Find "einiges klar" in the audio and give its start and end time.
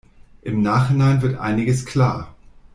1.39-2.33